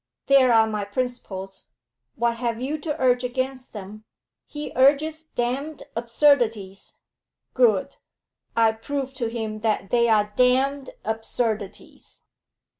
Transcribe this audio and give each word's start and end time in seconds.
There 0.25 0.51
are 0.51 0.65
my 0.65 0.83
principles; 0.83 1.67
what 2.15 2.37
have 2.37 2.59
you 2.59 2.79
to 2.79 2.99
urge 2.99 3.23
against 3.23 3.71
them? 3.71 4.03
He 4.47 4.71
urges 4.75 5.21
damned 5.25 5.83
absurdities. 5.95 6.95
Good; 7.53 7.97
I 8.57 8.71
prove 8.71 9.13
to 9.13 9.27
him 9.27 9.59
that 9.59 9.91
they 9.91 10.09
are 10.09 10.33
damned 10.35 10.89
absurdities.' 11.05 12.23